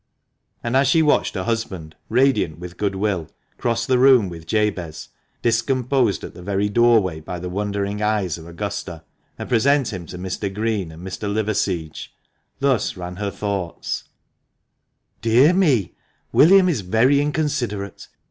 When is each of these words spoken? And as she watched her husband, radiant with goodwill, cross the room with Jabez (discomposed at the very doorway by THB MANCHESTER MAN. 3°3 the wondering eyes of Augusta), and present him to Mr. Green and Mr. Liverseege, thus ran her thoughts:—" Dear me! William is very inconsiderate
And 0.63 0.75
as 0.75 0.87
she 0.87 1.03
watched 1.03 1.35
her 1.35 1.43
husband, 1.43 1.95
radiant 2.09 2.57
with 2.57 2.75
goodwill, 2.77 3.29
cross 3.59 3.85
the 3.85 3.99
room 3.99 4.29
with 4.29 4.47
Jabez 4.47 5.09
(discomposed 5.43 6.23
at 6.23 6.33
the 6.33 6.41
very 6.41 6.69
doorway 6.69 7.19
by 7.19 7.33
THB 7.33 7.35
MANCHESTER 7.35 7.35
MAN. 7.35 7.41
3°3 7.41 7.41
the 7.43 7.49
wondering 7.55 8.01
eyes 8.01 8.37
of 8.39 8.47
Augusta), 8.47 9.03
and 9.37 9.47
present 9.47 9.93
him 9.93 10.07
to 10.07 10.17
Mr. 10.17 10.51
Green 10.51 10.91
and 10.91 11.05
Mr. 11.05 11.31
Liverseege, 11.31 12.07
thus 12.57 12.97
ran 12.97 13.17
her 13.17 13.29
thoughts:—" 13.29 14.05
Dear 15.21 15.53
me! 15.53 15.93
William 16.31 16.67
is 16.67 16.81
very 16.81 17.21
inconsiderate 17.21 18.07